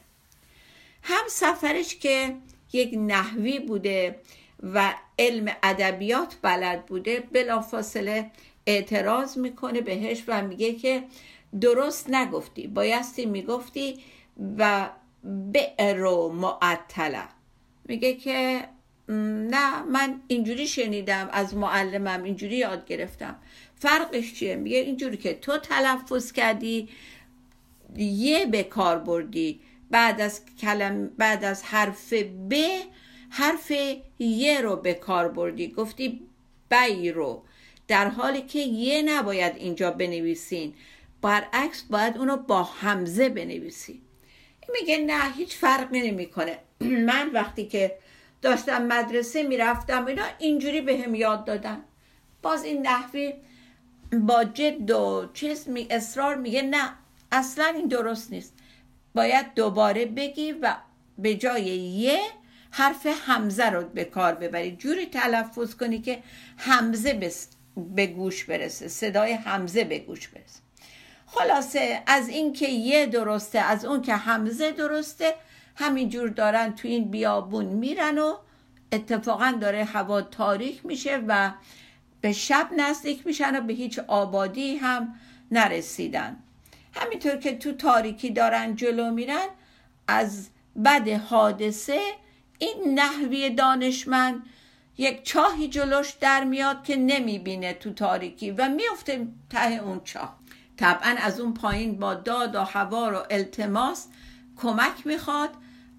هم 1.03 1.23
سفرش 1.29 1.95
که 1.95 2.35
یک 2.73 2.93
نحوی 2.97 3.59
بوده 3.59 4.19
و 4.63 4.93
علم 5.19 5.55
ادبیات 5.63 6.35
بلد 6.41 6.85
بوده 6.85 7.19
بلافاصله 7.19 8.31
اعتراض 8.65 9.37
می‌کنه 9.37 9.81
بهش 9.81 10.23
و 10.27 10.47
میگه 10.47 10.73
که 10.73 11.03
درست 11.61 12.09
نگفتی 12.09 12.67
بایستی 12.67 13.25
می‌گفتی 13.25 13.99
و 14.57 14.89
بئر 15.23 16.03
و 16.03 16.29
معطله 16.29 17.23
میگه 17.85 18.13
که 18.13 18.67
نه 19.09 19.81
من 19.81 20.21
اینجوری 20.27 20.67
شنیدم 20.67 21.29
از 21.31 21.55
معلمم 21.55 22.23
اینجوری 22.23 22.55
یاد 22.57 22.85
گرفتم. 22.85 23.35
فرقش 23.75 24.33
چیه؟ 24.33 24.55
میگه 24.55 24.77
اینجوری 24.77 25.17
که 25.17 25.33
تو 25.33 25.57
تلفظ 25.57 26.31
کردی 26.31 26.89
یه 27.97 28.45
به 28.45 28.63
کار 28.63 28.99
بردی. 28.99 29.59
بعد 29.93 30.21
از 30.21 30.41
کلم 30.61 31.07
بعد 31.07 31.45
از 31.45 31.63
حرف 31.63 32.13
ب 32.49 32.53
حرف 33.29 33.71
یه 34.19 34.61
رو 34.61 34.75
به 34.75 34.93
کار 34.93 35.27
بردی. 35.27 35.67
گفتی 35.67 36.21
بی 36.69 37.11
رو. 37.11 37.43
در 37.87 38.07
حالی 38.07 38.41
که 38.41 38.59
یه 38.59 39.01
نباید 39.01 39.55
اینجا 39.57 39.91
بنویسین. 39.91 40.73
برعکس 41.21 41.83
باید 41.89 42.17
اونو 42.17 42.37
با 42.37 42.63
همزه 42.63 43.29
بنویسی. 43.29 44.01
میگه 44.73 44.97
نه 44.97 45.31
هیچ 45.31 45.55
فرقی 45.55 46.11
نمی‌کنه. 46.11 46.59
من 47.09 47.29
وقتی 47.33 47.65
که 47.65 47.97
داشتم 48.41 48.85
مدرسه 48.85 49.43
می‌رفتم 49.43 50.05
اینا 50.05 50.25
اینجوری 50.39 50.81
به 50.81 50.97
هم 50.97 51.15
یاد 51.15 51.45
دادن. 51.45 51.83
باز 52.41 52.63
این 52.63 52.87
نحوی 52.87 53.33
با 54.11 54.43
جد 54.43 54.91
و 54.91 55.29
چیز 55.33 55.69
می 55.69 55.87
اصرار 55.89 56.35
میگه 56.35 56.61
نه 56.61 56.93
اصلا 57.31 57.65
این 57.65 57.87
درست 57.87 58.31
نیست. 58.31 58.53
باید 59.13 59.53
دوباره 59.53 60.05
بگی 60.05 60.51
و 60.51 60.75
به 61.17 61.35
جای 61.35 61.63
یه 61.77 62.19
حرف 62.71 63.07
همزه 63.25 63.69
رو 63.69 63.83
به 63.83 64.03
کار 64.03 64.35
ببری. 64.35 64.75
جوری 64.75 65.05
تلفظ 65.05 65.75
کنی 65.75 65.99
که 65.99 66.23
همزه 66.57 67.31
به 67.95 68.07
گوش 68.07 68.43
برسه 68.43 68.87
صدای 68.87 69.33
همزه 69.33 69.83
به 69.83 69.99
گوش 69.99 70.27
برسه. 70.27 70.59
خلاصه 71.25 72.03
از 72.07 72.29
این 72.29 72.53
که 72.53 72.67
یه 72.67 73.05
درسته 73.05 73.59
از 73.59 73.85
اون 73.85 74.01
که 74.01 74.15
همزه 74.15 74.71
درسته 74.71 75.35
همینجور 75.75 76.29
دارن 76.29 76.75
تو 76.75 76.87
این 76.87 77.11
بیابون 77.11 77.65
میرن 77.65 78.17
و 78.17 78.37
اتفاقا 78.91 79.57
داره 79.61 79.83
هوا 79.83 80.21
تاریک 80.21 80.85
میشه 80.85 81.23
و 81.27 81.51
به 82.21 82.33
شب 82.33 82.69
نزدیک 82.77 83.27
میشن 83.27 83.55
و 83.55 83.61
به 83.61 83.73
هیچ 83.73 83.99
آبادی 83.99 84.75
هم 84.75 85.15
نرسیدن. 85.51 86.37
همینطور 86.95 87.35
که 87.35 87.57
تو 87.57 87.71
تاریکی 87.71 88.31
دارن 88.31 88.75
جلو 88.75 89.11
میرن 89.11 89.47
از 90.07 90.49
بد 90.85 91.09
حادثه 91.09 92.01
این 92.59 92.99
نحوی 92.99 93.49
دانشمند 93.49 94.43
یک 94.97 95.23
چاهی 95.23 95.67
جلوش 95.67 96.11
در 96.11 96.43
میاد 96.43 96.83
که 96.83 96.95
نمی‌بینه 96.95 97.73
تو 97.73 97.93
تاریکی 97.93 98.51
و 98.51 98.69
میفته 98.69 99.27
ته 99.49 99.73
اون 99.73 100.01
چاه. 100.03 100.39
طبعا 100.77 101.15
از 101.17 101.39
اون 101.39 101.53
پایین 101.53 101.99
با 101.99 102.13
داد 102.13 102.55
و 102.55 102.63
هوا 102.63 103.11
و 103.13 103.33
التماس 103.33 104.07
کمک 104.57 105.07
می‌خواد. 105.07 105.49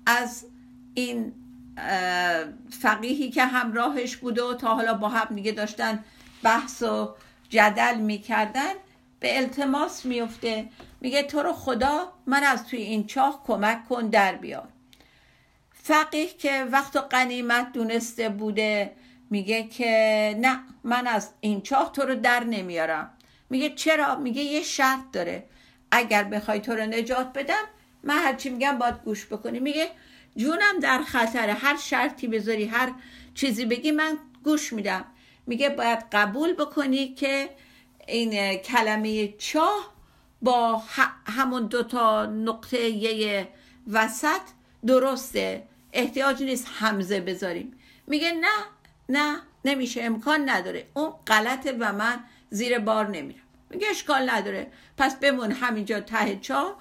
از 0.07 0.47
این 0.95 1.33
فقیهی 2.71 3.31
که 3.31 3.45
همراهش 3.45 4.17
بوده 4.17 4.43
و 4.43 4.55
تا 4.55 4.75
حالا 4.75 4.95
با 4.95 5.09
هم 5.09 5.35
دیگه 5.35 5.53
داشتن 5.53 6.05
بحث 6.43 6.83
و 6.83 7.15
جدل 7.49 7.97
می‌کردن 7.97 8.73
به 9.25 9.37
التماس 9.37 10.05
میفته. 10.05 10.69
میگه 11.01 11.23
تو 11.23 11.43
رو 11.43 11.53
خدا 11.53 12.13
من 12.27 12.45
از 12.45 12.67
توی 12.67 12.79
این 12.83 13.07
چاه 13.07 13.43
کمک 13.47 13.89
کن 13.89 14.07
در 14.07 14.35
بیار. 14.35 14.69
فقیه 15.73 16.27
که 16.27 16.65
وقت 16.65 16.97
و 16.97 17.01
قنیمت 17.01 17.73
دونسته 17.73 18.29
بوده 18.29 18.93
میگه 19.31 19.63
که 19.63 20.37
نه 20.41 20.61
من 20.85 21.07
از 21.07 21.31
این 21.41 21.61
چاه 21.61 21.93
تو 21.93 22.03
رو 22.03 22.15
در 22.15 22.45
نمیارم. 22.45 23.11
میگه 23.51 23.71
چرا؟ 23.71 24.17
میگه 24.17 24.43
یه 24.43 24.63
شرط 24.63 25.01
داره. 25.13 25.45
اگر 25.91 26.25
بخوای 26.25 26.61
تو 26.61 26.73
رو 26.73 26.87
نجات 26.87 27.33
بدم 27.33 27.65
من 28.03 28.19
هرچی 28.19 28.51
میگم 28.51 28.79
باید 28.79 28.95
گوش 29.05 29.27
بکنی. 29.27 29.61
میگه 29.61 29.89
جونم 30.37 30.81
در 30.83 31.03
خطره. 31.03 31.53
هر 31.53 31.77
شرطی 31.77 32.27
بذاری 32.27 32.65
هر 32.65 32.93
چیزی 33.35 33.65
بگی 33.65 33.91
من 33.91 34.19
گوش 34.43 34.73
میدم. 34.73 35.05
میگه 35.47 35.69
باید 35.69 35.99
قبول 36.13 36.53
بکنی 36.53 37.15
که 37.15 37.51
این 38.07 38.57
کلمه 38.57 39.29
چاه 39.39 39.95
با 40.43 40.83
همون 41.27 41.67
دوتا 41.67 42.27
نقطه 42.27 42.89
یه 42.89 43.49
وسط 43.93 44.41
درسته. 44.87 45.63
احتیاج 45.93 46.43
نیست 46.43 46.69
همزه 46.75 47.21
بذاریم. 47.21 47.73
میگه 48.07 48.33
نه 48.33 48.65
نه 49.09 49.41
نمیشه 49.65 50.03
امکان 50.03 50.51
نداره. 50.51 50.87
اون 50.95 51.11
غلطه 51.27 51.77
و 51.81 51.93
من 51.93 52.21
زیر 52.51 52.79
بار 52.79 53.09
نمیرم. 53.09 53.41
میگه 53.71 53.87
اشکال 53.91 54.31
نداره. 54.31 54.67
پس 54.99 55.17
بمون 55.17 55.53
همینجا 55.53 56.01
ته 56.01 56.37
چاه. 56.37 56.77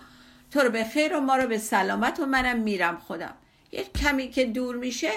تو 0.52 0.60
رو 0.60 0.70
به 0.70 0.84
خیر 0.84 1.18
و 1.18 1.20
ما 1.20 1.36
رو 1.36 1.48
به 1.48 1.58
سلامت 1.58 2.20
و 2.20 2.26
منم 2.26 2.60
میرم 2.60 2.98
خودم. 2.98 3.34
یه 3.72 3.84
کمی 3.84 4.30
که 4.30 4.46
دور 4.46 4.76
میشه 4.76 5.12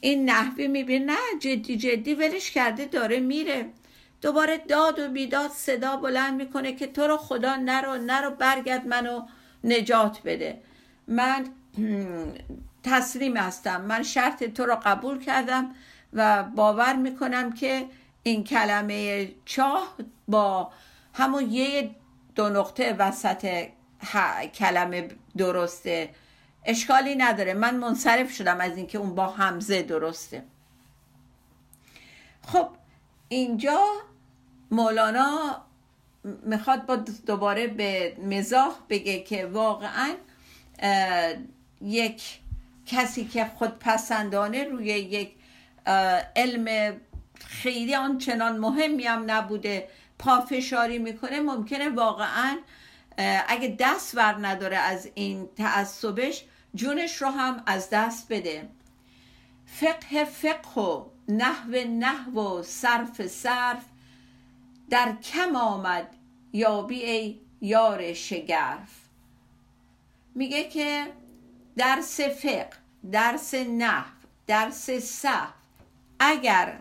این 0.00 0.30
نحوی 0.30 0.68
می‌بینه 0.68 1.04
نه 1.04 1.18
جدی 1.40 1.76
جدی 1.76 2.14
ولش 2.14 2.50
کرده 2.50 2.84
داره 2.84 3.20
میره. 3.20 3.70
دوباره 4.22 4.58
داد 4.58 4.98
و 4.98 5.08
بیداد 5.08 5.50
صدا 5.50 5.96
بلند 5.96 6.34
می‌کنه 6.34 6.72
که 6.72 6.86
تو 6.86 7.06
رو 7.06 7.16
خدا 7.16 7.56
نرو 7.56 7.96
نرو 7.96 8.30
برگرد 8.30 8.86
منو 8.86 9.26
نجات 9.64 10.18
بده. 10.24 10.60
من 11.08 11.46
تسلیم 12.84 13.36
هستم. 13.36 13.80
من 13.80 14.02
شرط 14.02 14.44
تو 14.44 14.66
رو 14.66 14.76
قبول 14.84 15.24
کردم 15.24 15.74
و 16.12 16.42
باور 16.42 16.96
می‌کنم 16.96 17.52
که 17.52 17.86
این 18.22 18.44
کلمه 18.44 19.28
چاه 19.44 19.96
با 20.28 20.72
همون 21.14 21.50
یه 21.50 21.90
دو 22.34 22.48
نقطه 22.48 22.96
وسط 22.98 23.66
کلمه 24.54 25.08
درسته. 25.36 26.10
اشکالی 26.64 27.16
نداره. 27.16 27.54
من 27.54 27.76
منصرف 27.76 28.32
شدم 28.32 28.60
از 28.60 28.76
اینکه 28.76 28.98
اون 28.98 29.14
با 29.14 29.26
همزه 29.26 29.82
درسته. 29.82 30.42
خب 32.46 32.68
اینجا 33.28 33.80
مولانا 34.72 35.62
می‌خواد 36.42 36.86
با 36.86 36.96
دوباره 36.96 37.66
به 37.66 38.16
مزاح 38.18 38.74
بگه 38.88 39.20
که 39.22 39.46
واقعا 39.46 40.14
یک 41.80 42.22
کسی 42.86 43.24
که 43.24 43.44
خودپسندانه 43.44 44.64
روی 44.64 44.86
یک 44.86 45.34
علم 46.36 46.96
خیلی 47.34 47.94
آنچنان 47.94 48.58
مهمی 48.58 49.04
هم 49.04 49.24
نبوده 49.30 49.88
پافشاری 50.18 50.98
می‌کنه 50.98 51.40
ممکنه 51.40 51.88
واقعا 51.88 52.58
اگه 53.48 53.76
دست 53.78 54.14
ور 54.14 54.46
نداره 54.46 54.76
از 54.76 55.08
این 55.14 55.48
تعصبش 55.56 56.44
جونش 56.74 57.22
رو 57.22 57.28
هم 57.28 57.62
از 57.66 57.90
دست 57.90 58.32
بده. 58.32 58.68
فقه 59.66 60.24
فقه 60.24 60.80
و 60.80 61.04
نحو 61.28 61.74
نحو 61.98 62.58
و 62.58 62.62
صرف 62.62 63.26
صرف 63.26 63.84
در 64.90 65.16
کم 65.22 65.56
آمد 65.56 66.16
یابی 66.52 67.02
ای 67.02 67.40
یار 67.60 68.12
شگرف. 68.12 68.90
میگه 70.34 70.64
که 70.64 71.06
درس 71.76 72.20
فقه 72.20 72.70
درس 73.12 73.54
نحو 73.54 74.10
درس 74.46 74.90
صرف 74.90 75.52
اگر 76.18 76.78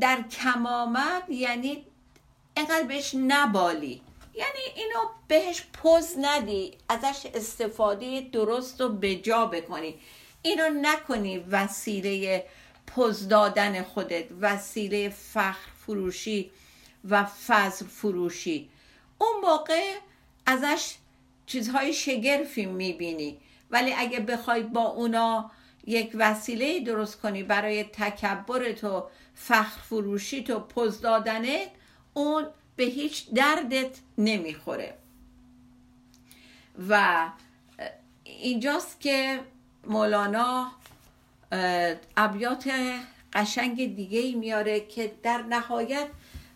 در 0.00 0.22
کم 0.22 0.66
آمد 0.66 1.30
یعنی 1.30 1.86
اینقدر 2.56 2.82
بهش 2.82 3.14
نبالی. 3.14 4.02
یعنی 4.34 4.60
اینو 4.76 4.98
بهش 5.28 5.62
پوز 5.72 6.14
ندی 6.18 6.78
ازش 6.88 7.26
استفاده 7.34 8.20
درست 8.20 8.80
و 8.80 8.88
بجا 8.88 9.46
بکنی. 9.46 9.94
اینو 10.42 10.68
نکنی 10.82 11.38
وسیله 11.38 12.44
پوز 12.86 13.28
دادن 13.28 13.82
خودت 13.82 14.24
وسیله 14.40 15.08
فخر 15.08 15.71
فروشی 15.86 16.50
و 17.10 17.24
فضل 17.24 17.86
فروشی. 17.86 18.68
اون 19.18 19.40
موقع 19.42 19.94
ازش 20.46 20.94
چیزهای 21.46 21.92
شگرفی 21.92 22.66
می‌بینی. 22.66 23.38
ولی 23.70 23.92
اگه 23.92 24.20
بخوای 24.20 24.62
با 24.62 24.82
اونا 24.82 25.50
یک 25.86 26.10
وسیله 26.14 26.80
درست 26.80 27.20
کنی 27.20 27.42
برای 27.42 27.84
تکبرت 27.84 28.84
و 28.84 29.06
فخر 29.34 29.80
فروشیت 29.80 30.50
و 30.50 30.60
پوز 30.60 31.00
دادنت 31.00 31.68
اون 32.14 32.46
به 32.76 32.84
هیچ 32.84 33.30
دردت 33.30 33.98
نمی‌خوره. 34.18 34.94
و 36.88 37.28
اینجاست 38.24 39.00
که 39.00 39.40
مولانا 39.86 40.72
ابیات 42.16 42.70
قشنگ 43.32 43.96
دیگه 43.96 44.18
ای 44.18 44.34
میاره 44.34 44.80
که 44.80 45.12
در 45.22 45.42
نهایت 45.42 46.08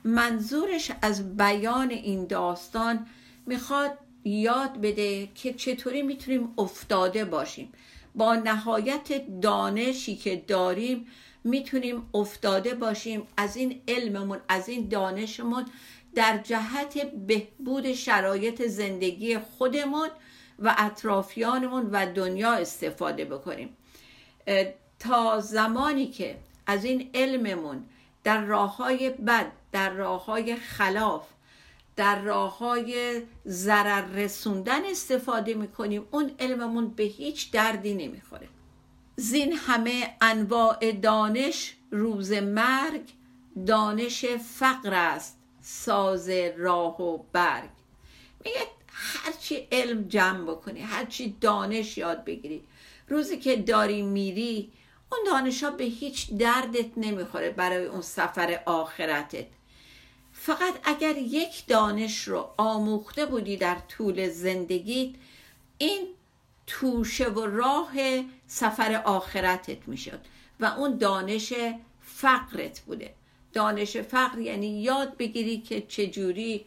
منظورش 0.05 0.93
از 1.03 1.37
بیان 1.37 1.91
این 1.91 2.27
داستان 2.27 3.07
می‌خواد 3.47 3.99
یاد 4.25 4.81
بده 4.81 5.29
که 5.35 5.53
چطوری 5.53 6.03
می‌تونیم 6.03 6.55
افتاده 6.59 7.25
باشیم. 7.25 7.73
با 8.15 8.35
نهایت 8.35 9.41
دانشی 9.41 10.17
که 10.17 10.37
داریم 10.37 11.07
می‌تونیم 11.45 12.09
افتاده 12.15 12.75
باشیم. 12.75 13.23
از 13.37 13.57
این 13.57 13.83
علممون 13.89 14.39
از 14.49 14.69
این 14.69 14.89
دانشمون 14.89 15.67
در 16.15 16.39
جهت 16.39 17.13
بهبود 17.13 17.93
شرایط 17.93 18.63
زندگی 18.63 19.39
خودمون 19.39 20.09
و 20.59 20.75
اطرافیانمون 20.79 21.91
و 21.93 22.13
دنیا 22.13 22.53
استفاده 22.53 23.25
بکنیم. 23.25 23.77
تا 24.99 25.41
زمانی 25.41 26.07
که 26.07 26.37
از 26.67 26.85
این 26.85 27.11
علممون 27.15 27.85
در 28.25 28.45
راه 28.45 28.77
های 28.77 29.11
بد 29.11 29.53
در 29.73 29.91
راه 29.91 30.25
های 30.25 30.57
خلاف 30.57 31.27
در 31.97 32.21
راه 32.21 32.59
های 32.59 33.23
ضرر 33.47 34.07
رسوندن 34.07 34.85
استفاده 34.85 35.55
می‌کنیم 35.55 36.07
اون 36.11 36.31
علممون 36.39 36.89
به 36.89 37.03
هیچ 37.03 37.51
دردی 37.51 37.95
نمی‌خوره. 37.95 38.49
زین 39.17 39.53
همه 39.53 40.17
انواع 40.21 40.93
دانش 40.93 41.77
روز 41.91 42.33
مرگ 42.33 43.03
دانش 43.67 44.25
فقر 44.25 44.95
است 44.95 45.39
ساز 45.63 46.29
راه 46.59 47.03
و 47.03 47.19
برگ. 47.33 47.71
میگه 48.45 48.61
هرچی 48.87 49.69
علم 49.73 50.09
جمع 50.09 50.45
بکنی 50.45 50.81
هرچی 50.81 51.37
دانش 51.41 51.99
یاد 51.99 52.25
بگیری 52.25 52.63
روزی 53.09 53.39
که 53.39 53.57
داری 53.57 54.03
میری 54.03 54.73
اون 55.13 55.21
دانش 55.27 55.65
ها 55.65 55.71
به 55.71 55.85
هیچ 55.85 56.31
دردت 56.31 56.91
نمی‌خوره 56.97 57.51
برای 57.51 57.87
اون 57.87 58.03
سفر 58.03 58.63
آخرتت. 58.67 59.47
فقط 60.33 60.75
اگر 60.85 61.17
یک 61.17 61.67
دانش 61.67 62.29
رو 62.29 62.51
آموخته 62.57 63.27
بودی 63.27 63.57
در 63.57 63.77
طول 63.89 64.29
زندگیت 64.29 65.15
این 65.79 66.07
توشه 66.67 67.29
و 67.29 67.47
راه 67.47 67.93
سفر 68.47 69.03
آخرتت 69.05 69.89
می‌شد 69.89 70.21
و 70.61 70.65
اون 70.65 70.99
دانش 70.99 71.53
فقرت 72.01 72.81
بوده. 72.81 73.15
دانش 73.53 73.97
فقر 73.97 74.39
یعنی 74.39 74.83
یاد 74.83 75.17
بگیری 75.17 75.59
که 75.61 75.81
چجوری 75.81 76.65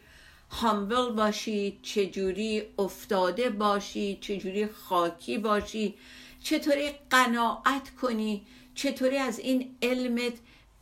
هامبل 0.51 1.11
باشی 1.11 1.79
چجوری 1.83 2.63
افتاده 2.79 3.49
باشی 3.49 4.17
چجوری 4.21 4.67
خاکی 4.67 5.37
باشی. 5.37 5.95
چطوری 6.43 6.91
قناعت 7.09 7.95
کنی؟ 8.01 8.45
چطوری 8.75 9.17
از 9.17 9.39
این 9.39 9.75
علمت 9.81 10.33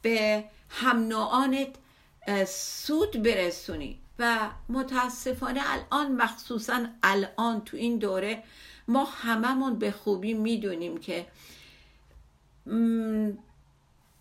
به 0.02 0.44
هم 0.70 0.98
سود 2.46 3.24
برسونی؟ 3.24 4.00
و 4.20 4.50
متاسفانه 4.70 5.62
الان 5.66 6.12
مخصوصا 6.12 6.86
الان 7.04 7.62
تو 7.62 7.78
این 7.78 7.98
دوره 7.98 8.44
ما 8.88 9.04
هممون 9.04 9.80
به 9.80 9.92
خوبی 9.92 10.34
می‌دونیم 10.34 10.98
که 10.98 11.26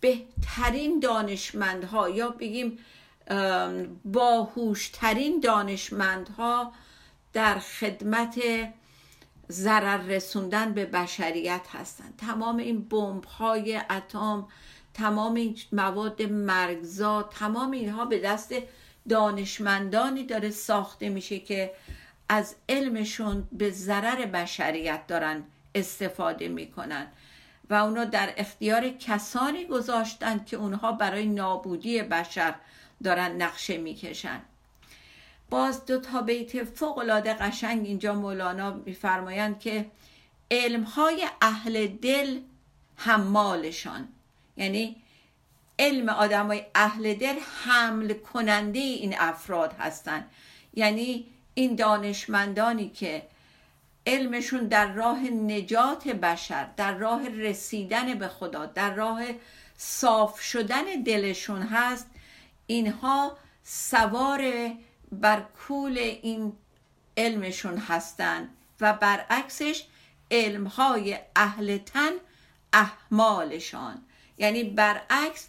بهترین 0.01 0.99
دانشمندها 0.99 2.09
یا 2.09 2.29
بگیم 2.29 2.79
باهوشترین 4.05 5.39
دانشمندها 5.39 6.73
در 7.33 7.59
خدمت 7.59 8.39
ضرر 9.51 9.97
رسوندن 9.97 10.73
به 10.73 10.85
بشریت 10.85 11.67
هستند 11.73 12.13
تمام 12.17 12.57
این 12.57 12.81
بمب 12.81 13.23
های 13.23 13.81
اتم 13.89 14.47
تمام 14.93 15.33
این 15.33 15.57
مواد 15.71 16.21
مرگزا 16.21 17.23
تمام 17.23 17.71
اینها 17.71 18.05
به 18.05 18.19
دست 18.19 18.55
دانشمندانی 19.09 20.23
داره 20.23 20.49
ساخته 20.49 21.09
میشه 21.09 21.39
که 21.39 21.71
از 22.29 22.55
علمشون 22.69 23.47
به 23.51 23.71
ضرر 23.71 24.25
بشریت 24.25 25.07
دارن 25.07 25.43
استفاده 25.75 26.47
می‌کنن. 26.47 27.07
و 27.69 27.73
اونا 27.73 28.05
در 28.05 28.33
اختیار 28.37 28.89
کسانی 28.89 29.65
گذاشتن 29.65 30.43
که 30.45 30.57
اونها 30.57 30.91
برای 30.91 31.25
نابودی 31.25 32.01
بشر 32.01 32.55
دارن 33.03 33.41
نقشه 33.41 33.77
می‌کشن. 33.77 34.41
باز 35.49 35.85
دو 35.85 35.99
تا 35.99 36.21
بیت 36.21 36.63
فوق 36.63 36.97
العاده 36.97 37.33
قشنگ 37.33 37.85
اینجا 37.85 38.13
مولانا 38.13 38.73
میفرمایند 38.73 39.59
که 39.59 39.85
علمهای 40.51 41.27
اهل 41.41 41.87
دل 41.87 42.39
حمالشان. 42.95 44.07
یعنی 44.57 44.95
علم 45.79 46.09
آدمای 46.09 46.65
اهل 46.75 47.13
دل 47.13 47.35
حمل 47.63 48.13
کننده 48.13 48.79
این 48.79 49.15
افراد 49.19 49.73
هستند 49.73 50.29
یعنی 50.73 51.25
این 51.53 51.75
دانشمندانی 51.75 52.89
که 52.89 53.27
علمشون 54.07 54.67
در 54.67 54.93
راه 54.93 55.19
نجات 55.29 56.07
بشر 56.07 56.67
در 56.77 56.93
راه 56.93 57.29
رسیدن 57.29 58.13
به 58.13 58.27
خدا 58.27 58.65
در 58.65 58.93
راه 58.93 59.21
صاف 59.77 60.41
شدن 60.41 60.83
دلشون 61.05 61.61
هست 61.61 62.07
اینها 62.67 63.37
سوار 63.63 64.71
بر 65.11 65.41
کول 65.67 65.97
این 65.97 66.53
علمشون 67.17 67.77
هستند 67.77 68.49
و 68.81 68.93
برعکسش 68.93 69.85
علمهای 70.31 71.19
اهل 71.35 71.77
تن 71.77 72.11
احمالشان. 72.73 74.01
یعنی 74.37 74.63
برعکس 74.63 75.47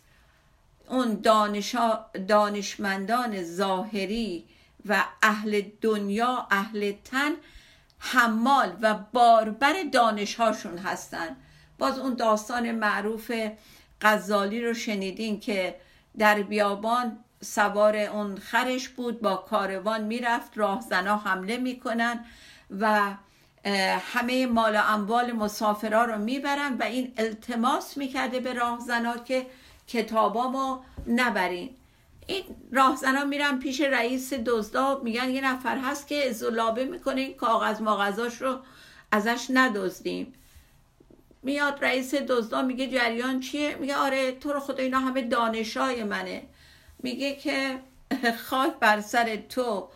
اون 0.89 1.21
دانشا 1.21 2.05
دانشمندان 2.29 3.43
ظاهری 3.43 4.45
و 4.87 5.05
اهل 5.23 5.63
دنیا 5.81 6.47
اهل 6.51 6.93
تن 7.05 7.33
حمال 7.99 8.77
و 8.81 8.95
باربر 8.95 9.75
دانشهاشون 9.93 10.79
هستن. 10.79 11.37
باز 11.79 11.99
اون 11.99 12.15
داستان 12.15 12.71
معروف 12.73 13.33
غزالی 14.01 14.65
رو 14.65 14.75
شنیدین 14.75 15.41
که 15.41 15.81
در 16.19 16.43
بیابان 16.43 17.25
سوار 17.43 17.97
اون 17.97 18.37
خرش 18.37 18.89
بود 18.89 19.21
با 19.21 19.37
کاروان 19.37 20.05
می‌رفت 20.05 20.59
راهزنا 20.59 21.17
حمله 21.17 21.57
می‌کنن 21.57 22.25
و 22.81 23.11
همه 24.13 24.47
مال 24.47 24.77
و 24.77 24.83
اموال 24.89 25.33
مسافرها 25.33 26.05
رو 26.05 26.19
می‌برن 26.19 26.77
و 26.77 26.83
این 26.83 27.13
التماس 27.17 27.97
می‌کرده 27.97 28.41
به 28.41 28.53
راهزنا 28.53 29.17
که 29.17 29.47
کتابامو 29.87 30.79
نبرین. 31.07 31.71
این 32.27 32.45
راهزنا 32.73 33.25
میرن 33.25 33.59
پیش 33.59 33.81
رئیس 33.81 34.33
دزدا 34.33 35.01
میگن 35.05 35.31
یه 35.31 35.41
نفر 35.41 35.79
هست 35.79 36.09
که 36.09 36.33
زلابه 36.33 36.85
می‌کنه 36.85 37.21
این 37.21 37.35
کاغذ 37.35 37.81
ماغذاش 37.81 38.43
رو 38.43 38.59
ازش 39.13 39.47
ندزدیم. 39.51 40.33
میاد 41.43 41.85
رئیس 41.85 42.15
دزدا 42.15 42.63
میگه 42.63 42.87
جریان 42.87 43.41
چیه؟ 43.41 43.75
میگه 43.75 43.97
آره 43.97 44.33
تو 44.33 44.53
رو 44.53 44.61
خدا 44.61 44.83
اینا 44.83 44.99
همه 44.99 45.23
دانشای 45.23 46.05
منه. 46.05 46.43
میگه 46.99 47.35
که 47.35 47.79
خاک 48.47 48.75
بر 48.81 49.01
سر 49.01 49.37
تو 49.37 49.89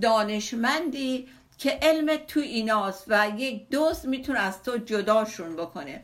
دانشمندی 0.00 1.28
که 1.58 1.78
علم 1.82 2.16
تو 2.16 2.40
ایناست 2.40 3.04
و 3.08 3.30
یک 3.36 3.68
دوست 3.68 4.04
می‌تونه 4.04 4.38
از 4.38 4.62
تو 4.62 4.76
جداشون 4.78 5.56
بکنه. 5.56 6.02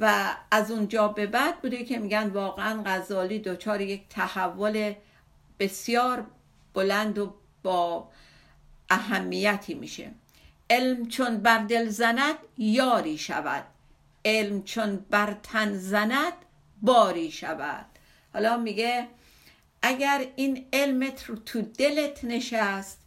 و 0.00 0.34
از 0.50 0.70
اونجا 0.70 1.08
به 1.08 1.26
بعد 1.26 1.60
بوده 1.60 1.84
که 1.84 1.98
میگن 1.98 2.26
واقعا 2.28 2.82
غزالی 2.86 3.38
دچار 3.38 3.80
یک 3.80 4.02
تحول 4.10 4.94
بسیار 5.58 6.26
بلند 6.74 7.18
و 7.18 7.34
با 7.62 8.08
اهمیتی 8.90 9.74
میشه. 9.74 10.10
علم 10.70 11.08
چون 11.08 11.36
بر 11.36 11.58
دل 11.58 11.88
زند 11.88 12.34
یاری 12.58 13.18
شود. 13.18 13.64
علم 14.24 14.62
چون 14.62 14.96
بر 15.10 15.36
تن 15.42 15.74
زند 15.74 16.32
باری 16.82 17.30
شود. 17.30 17.86
حالا 18.32 18.56
میگه 18.56 19.08
اگر 19.86 20.26
این 20.36 20.66
علمت 20.72 21.24
رو 21.24 21.36
تو 21.36 21.62
دلت 21.62 22.24
نشست 22.24 23.00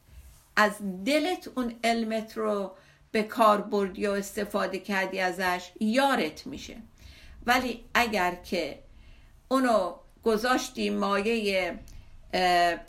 از 0.56 0.72
دلت 1.06 1.50
اون 1.56 1.76
علمت 1.84 2.38
رو 2.38 2.72
به 3.12 3.24
کار 3.24 3.62
بردی 3.62 4.08
و 4.08 4.12
استفاده 4.12 4.80
کردی 4.80 5.20
ازش 5.20 5.72
یارت 5.80 6.48
میشه. 6.48 6.76
ولی 7.46 7.84
اگر 7.94 8.36
که 8.36 8.80
اونو 9.48 9.96
گذاشتی 10.24 10.89
مایه 10.89 11.80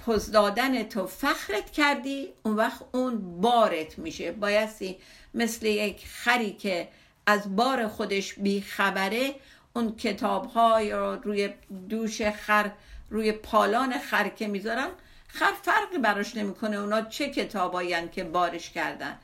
پزدادن 0.06 0.82
تو 0.82 1.06
فخرت 1.06 1.70
کردی 1.70 2.28
اون 2.42 2.56
وقت 2.56 2.82
اون 2.92 3.40
بارت 3.40 3.98
میشه. 3.98 4.32
بایستی 4.32 4.96
مثل 5.34 5.66
یک 5.66 6.06
خری 6.06 6.52
که 6.52 6.88
از 7.26 7.56
بار 7.56 7.88
خودش 7.88 8.34
بیخبره 8.34 9.34
اون 9.76 9.96
کتاب 9.96 10.46
های 10.46 10.92
روی 11.22 11.50
دوش 11.88 12.22
خر 12.22 12.70
روی 13.10 13.32
پالان 13.32 13.98
خر 13.98 14.28
که 14.28 14.48
می‌ذارن 14.48 14.88
خر 15.28 15.52
فرقی 15.62 15.98
براش 15.98 16.36
نمی‌کنه. 16.36 16.76
اونا 16.76 17.02
چه 17.02 17.30
کتاباین 17.30 18.08
که 18.10 18.24
بارش 18.24 18.70
کردن. 18.70 19.18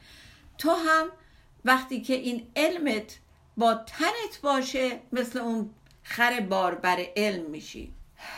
تو 0.58 0.70
هم 0.70 1.08
وقتی 1.64 2.00
که 2.00 2.14
این 2.14 2.46
علمت 2.56 3.18
با 3.56 3.74
تنت 3.74 4.40
باشه 4.42 5.00
مثل 5.12 5.38
اون 5.38 5.70
خر 6.02 6.40
باربر 6.40 7.06
علم 7.16 7.50
میشی. 7.50 7.92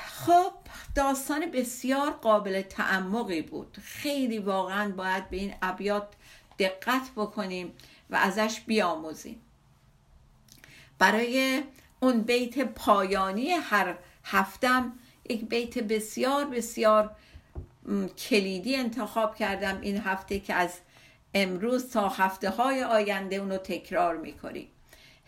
خب 0.08 0.52
داستان 0.94 1.50
بسیار 1.50 2.10
قابل 2.10 2.62
تعمقی 2.62 3.42
بود. 3.42 3.78
خیلی 3.82 4.38
واقعا 4.38 4.92
باید 4.92 5.30
به 5.30 5.36
این 5.36 5.54
ابیات 5.62 6.08
دقت 6.58 7.10
بکنیم 7.16 7.72
و 8.10 8.16
ازش 8.16 8.60
بیاموزیم. 8.60 9.40
برای 10.98 11.62
اون 12.00 12.20
بیت 12.20 12.58
پایانی 12.58 13.50
هر 13.50 13.98
هفتم 14.24 14.92
یک 15.28 15.44
بیت 15.44 15.78
بسیار 15.78 16.44
بسیار 16.44 17.10
کلیدی 18.18 18.76
انتخاب 18.76 19.36
کردم 19.36 19.80
این 19.80 19.98
هفته 19.98 20.40
که 20.40 20.54
از 20.54 20.70
امروز 21.34 21.90
تا 21.90 22.08
هفته 22.08 22.50
های 22.50 22.84
آینده 22.84 23.36
اونو 23.36 23.56
تکرار 23.56 24.16
می‌کنیم 24.16 24.68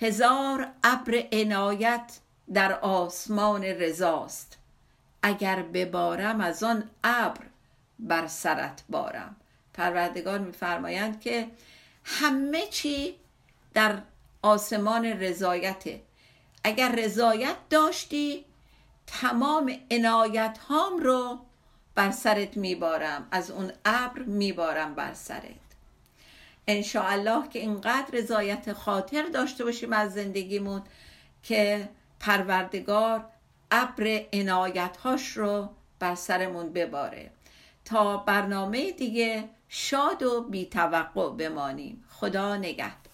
هزار 0.00 0.68
ابر 0.84 1.22
عنایت 1.32 2.18
در 2.54 2.72
آسمان 2.72 3.64
رضاست 3.64 4.58
اگر 5.22 5.62
ببارم 5.62 6.40
از 6.40 6.62
آن 6.62 6.90
ابر 7.04 7.40
بر 7.98 8.26
سرت 8.26 8.82
بارم. 8.88 9.36
پروردگار 9.74 10.38
میفرمایند 10.38 11.20
که 11.20 11.46
همه 12.04 12.66
چی 12.66 13.14
در 13.74 13.98
آسمان 14.42 15.04
رضایته. 15.04 16.00
اگر 16.64 16.94
رضایت 16.96 17.56
داشتی 17.70 18.44
تمام 19.10 19.72
عنایت 19.90 20.58
هام 20.68 20.98
رو 20.98 21.38
بر 21.94 22.10
سرت 22.10 22.56
میبارم 22.56 23.28
از 23.30 23.50
اون 23.50 23.72
ابر 23.84 24.22
میبارم 24.22 24.94
بر 24.94 25.14
سرت. 25.14 25.42
الله 26.94 27.48
که 27.48 27.58
اینقدر 27.58 28.06
رضایت 28.12 28.72
خاطر 28.72 29.22
داشته 29.22 29.64
باشیم 29.64 29.92
از 29.92 30.14
زندگیمون 30.14 30.82
که 31.42 31.88
پروردگار 32.20 33.24
ابر 33.70 34.20
عنایت 34.32 34.96
هاش 34.96 35.36
رو 35.36 35.68
بر 35.98 36.14
سرمون 36.14 36.72
بباره. 36.72 37.30
تا 37.84 38.16
برنامه 38.16 38.92
دیگه 38.92 39.48
شاد 39.68 40.22
و 40.22 40.42
بیتوقع 40.42 41.30
بمانیم. 41.30 42.04
خدا 42.08 42.56
نگهدار. 42.56 43.09